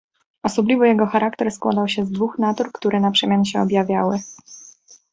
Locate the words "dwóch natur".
2.11-2.69